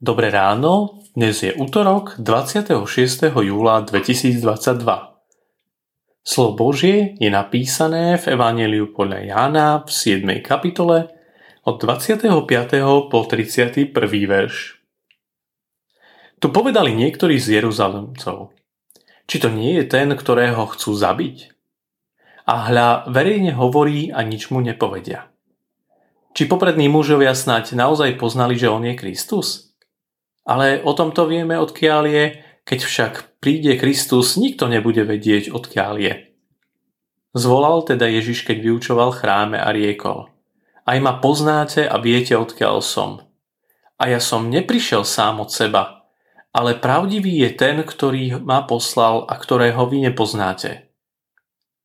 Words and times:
Dobré 0.00 0.32
ráno, 0.32 1.04
dnes 1.12 1.44
je 1.44 1.52
útorok 1.52 2.16
26. 2.16 2.72
júla 3.44 3.84
2022. 3.84 4.80
Slovo 6.24 6.52
Božie 6.56 7.20
je 7.20 7.28
napísané 7.28 8.16
v 8.16 8.32
Evangeliu 8.32 8.96
podľa 8.96 9.28
Jána 9.28 9.84
v 9.84 9.92
7. 9.92 10.40
kapitole 10.40 11.12
od 11.68 11.76
25. 11.84 12.32
po 13.12 13.18
31. 13.28 13.92
verš. 14.24 14.80
Tu 16.40 16.46
povedali 16.48 16.96
niektorí 16.96 17.36
z 17.36 17.60
Jeruzalemcov. 17.60 18.56
Či 19.28 19.36
to 19.36 19.52
nie 19.52 19.76
je 19.76 19.84
ten, 19.84 20.16
ktorého 20.16 20.64
chcú 20.64 20.96
zabiť? 20.96 21.52
A 22.48 22.72
hľa 22.72 23.04
verejne 23.12 23.52
hovorí 23.52 24.08
a 24.08 24.24
nič 24.24 24.48
mu 24.48 24.64
nepovedia. 24.64 25.28
Či 26.32 26.48
poprední 26.48 26.88
mužovia 26.88 27.36
snať 27.36 27.76
naozaj 27.76 28.16
poznali, 28.16 28.56
že 28.56 28.72
on 28.72 28.88
je 28.88 28.96
Kristus? 28.96 29.69
Ale 30.44 30.80
o 30.82 30.92
tomto 30.96 31.28
vieme, 31.28 31.56
odkiaľ 31.60 32.02
je, 32.08 32.24
keď 32.64 32.80
však 32.80 33.12
príde 33.40 33.76
Kristus, 33.76 34.36
nikto 34.40 34.68
nebude 34.70 35.04
vedieť, 35.04 35.52
odkiaľ 35.52 35.94
je. 36.00 36.14
Zvolal 37.36 37.86
teda 37.86 38.10
Ježiš, 38.10 38.42
keď 38.42 38.58
vyučoval 38.58 39.14
chráme 39.14 39.58
a 39.60 39.70
riekol. 39.70 40.30
Aj 40.82 40.98
ma 40.98 41.22
poznáte 41.22 41.86
a 41.86 42.00
viete, 42.02 42.34
odkiaľ 42.34 42.82
som. 42.82 43.22
A 44.00 44.10
ja 44.10 44.18
som 44.18 44.50
neprišiel 44.50 45.06
sám 45.06 45.44
od 45.44 45.52
seba, 45.52 46.08
ale 46.50 46.74
pravdivý 46.74 47.46
je 47.46 47.50
ten, 47.54 47.76
ktorý 47.86 48.42
ma 48.42 48.66
poslal 48.66 49.28
a 49.28 49.38
ktorého 49.38 49.86
vy 49.86 50.10
nepoznáte. 50.10 50.90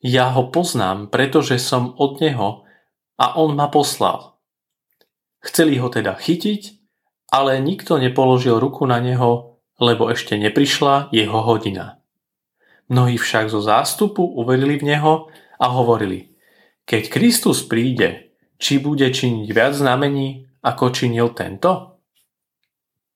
Ja 0.00 0.32
ho 0.32 0.48
poznám, 0.48 1.12
pretože 1.12 1.60
som 1.60 1.92
od 1.96 2.20
neho 2.20 2.64
a 3.20 3.36
on 3.36 3.56
ma 3.56 3.68
poslal. 3.68 4.36
Chceli 5.44 5.76
ho 5.76 5.92
teda 5.92 6.16
chytiť, 6.16 6.83
ale 7.30 7.60
nikto 7.60 7.96
nepoložil 8.00 8.60
ruku 8.60 8.84
na 8.88 9.00
neho, 9.00 9.60
lebo 9.80 10.10
ešte 10.10 10.38
neprišla 10.38 11.10
jeho 11.10 11.40
hodina. 11.42 11.98
Mnohí 12.88 13.16
však 13.16 13.48
zo 13.48 13.64
zástupu 13.64 14.22
uverili 14.22 14.76
v 14.76 14.94
neho 14.94 15.32
a 15.56 15.66
hovorili, 15.72 16.34
keď 16.84 17.08
Kristus 17.08 17.64
príde, 17.64 18.36
či 18.60 18.76
bude 18.76 19.08
činiť 19.08 19.48
viac 19.50 19.72
znamení, 19.72 20.44
ako 20.60 20.92
činil 20.92 21.32
tento? 21.32 22.00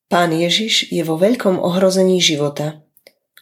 Pán 0.08 0.32
Ježiš 0.32 0.88
je 0.88 1.04
vo 1.04 1.20
veľkom 1.20 1.60
ohrození 1.60 2.16
života. 2.16 2.80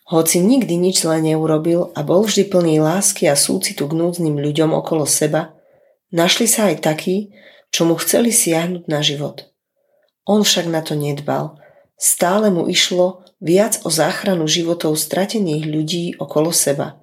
Hoci 0.07 0.43
nikdy 0.43 0.79
nič 0.79 1.03
zle 1.03 1.19
neurobil 1.23 1.95
a 1.95 2.03
bol 2.03 2.27
vždy 2.27 2.47
plný 2.51 2.83
lásky 2.83 3.31
a 3.31 3.39
súcitu 3.39 3.87
k 3.87 3.95
núdznym 3.95 4.39
ľuďom 4.39 4.75
okolo 4.75 5.07
seba, 5.07 5.55
našli 6.11 6.47
sa 6.51 6.71
aj 6.71 6.83
takí, 6.83 7.35
čo 7.71 7.87
mu 7.87 7.99
chceli 7.99 8.31
siahnuť 8.31 8.87
na 8.87 9.03
život. 9.03 9.51
On 10.27 10.43
však 10.43 10.67
na 10.67 10.83
to 10.83 10.99
nedbal. 10.99 11.57
Stále 11.97 12.51
mu 12.51 12.67
išlo 12.67 13.25
viac 13.39 13.81
o 13.87 13.89
záchranu 13.89 14.45
životov 14.51 14.99
stratených 14.99 15.65
ľudí 15.65 16.05
okolo 16.19 16.51
seba. 16.51 16.99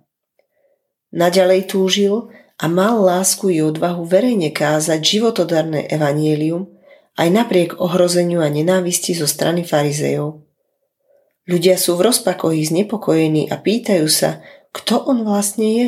Naďalej 1.14 1.72
túžil 1.72 2.30
a 2.60 2.66
mal 2.70 3.00
lásku 3.02 3.50
i 3.50 3.64
odvahu 3.64 4.06
verejne 4.06 4.52
kázať 4.54 5.00
životodarné 5.02 5.90
evanielium 5.90 6.70
aj 7.18 7.28
napriek 7.30 7.70
ohrozeniu 7.78 8.42
a 8.42 8.50
nenávisti 8.50 9.14
zo 9.14 9.30
strany 9.30 9.62
farizejov. 9.62 10.42
Ľudia 11.44 11.76
sú 11.76 12.00
v 12.00 12.08
rozpakoji 12.10 12.72
znepokojení 12.72 13.52
a 13.52 13.60
pýtajú 13.60 14.08
sa, 14.08 14.40
kto 14.74 15.06
on 15.06 15.28
vlastne 15.28 15.68
je. 15.70 15.88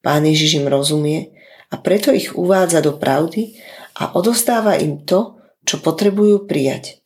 Pán 0.00 0.24
Ježiš 0.24 0.62
im 0.62 0.66
rozumie 0.70 1.36
a 1.68 1.76
preto 1.76 2.14
ich 2.14 2.32
uvádza 2.32 2.80
do 2.80 2.96
pravdy 2.96 3.60
a 3.98 4.16
odostáva 4.16 4.80
im 4.80 5.04
to, 5.04 5.39
čo 5.70 5.78
potrebujú 5.78 6.50
prijať. 6.50 6.98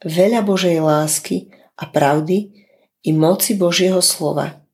Veľa 0.00 0.40
Božej 0.40 0.80
lásky 0.80 1.52
a 1.76 1.84
pravdy 1.84 2.48
i 3.04 3.12
moci 3.12 3.52
Božieho 3.52 4.00
slova. 4.00 4.64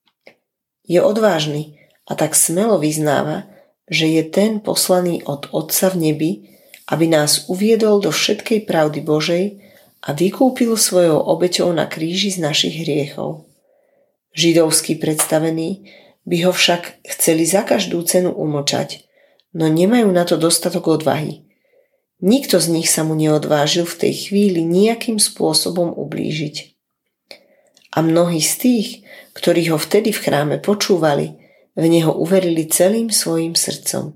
Je 0.87 1.03
odvážny 1.03 1.75
a 2.07 2.15
tak 2.15 2.39
smelo 2.39 2.79
vyznáva, 2.79 3.51
že 3.91 4.07
je 4.07 4.23
ten 4.23 4.63
poslaný 4.63 5.27
od 5.27 5.51
Otca 5.51 5.91
v 5.91 5.97
nebi, 5.99 6.31
aby 6.87 7.11
nás 7.11 7.51
uviedol 7.51 7.99
do 7.99 8.15
všetkej 8.15 8.63
pravdy 8.63 9.03
Božej 9.03 9.45
a 10.07 10.15
vykúpil 10.15 10.79
svojou 10.79 11.19
obeťou 11.19 11.75
na 11.75 11.91
kríži 11.91 12.31
z 12.31 12.47
našich 12.47 12.87
hriechov. 12.87 13.51
Židovskí 14.39 15.03
predstavení 15.03 15.91
by 16.23 16.47
ho 16.47 16.53
však 16.55 17.03
chceli 17.11 17.43
za 17.43 17.67
každú 17.67 18.07
cenu 18.07 18.31
umočať, 18.31 19.03
no 19.51 19.67
nemajú 19.67 20.15
na 20.15 20.23
to 20.23 20.39
dostatok 20.39 20.87
odvahy– 21.03 21.43
Nikto 22.23 22.63
z 22.63 22.71
nich 22.71 22.87
sa 22.87 23.03
mu 23.03 23.19
neodvážil 23.19 23.83
v 23.83 23.99
tej 24.07 24.31
chvíli 24.31 24.63
nejakým 24.63 25.19
spôsobom 25.19 25.91
ublížiť. 25.91 26.71
A 27.93 27.99
mnohí 27.99 28.39
z 28.39 28.53
tých, 28.63 28.89
ktorí 29.35 29.75
ho 29.75 29.77
vtedy 29.77 30.15
v 30.15 30.23
chráme 30.23 30.57
počúvali, 30.63 31.35
v 31.75 31.85
neho 31.91 32.15
uverili 32.15 32.71
celým 32.71 33.11
svojim 33.11 33.59
srdcom. 33.59 34.15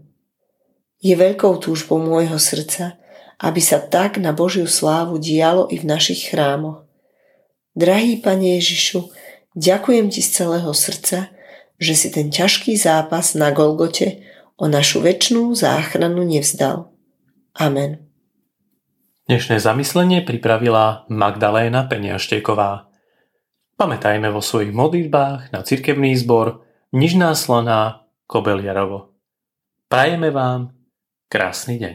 Je 1.03 1.19
veľkou 1.19 1.59
túžbou 1.59 1.99
môjho 1.99 2.39
srdca, 2.39 2.95
aby 3.43 3.61
sa 3.61 3.83
tak 3.83 4.23
na 4.23 4.33
Božiu 4.33 4.71
slávu 4.71 5.19
dialo 5.21 5.69
i 5.69 5.77
v 5.77 5.85
našich 5.91 6.33
chrámoch. 6.33 6.87
Drahý 7.77 8.23
Pane 8.23 8.57
Ježišu, 8.57 9.13
ďakujem 9.53 10.09
Ti 10.09 10.23
z 10.25 10.31
celého 10.31 10.73
srdca, 10.73 11.29
že 11.77 11.93
si 11.93 12.09
ten 12.09 12.33
ťažký 12.33 12.79
zápas 12.81 13.37
na 13.37 13.53
Golgote 13.53 14.25
o 14.57 14.65
našu 14.65 15.05
väčšnú 15.05 15.53
záchranu 15.53 16.25
nevzdal. 16.25 16.96
Amen. 17.57 18.05
Dnešné 19.25 19.65
zamyslenie 19.65 20.21
pripravila 20.21 21.09
Magdaléna 21.09 21.89
Peniašteková. 21.89 22.93
Pamätajme 23.81 24.29
vo 24.29 24.45
svojich 24.45 24.77
modlitbách 24.77 25.57
na 25.57 25.65
cirkevný 25.65 26.13
zbor 26.21 26.61
Nižná 26.93 27.33
slaná 27.33 28.05
Kobeliarovo. 28.29 29.17
Prajeme 29.89 30.29
vám 30.29 30.77
krásny 31.33 31.81
deň. 31.81 31.95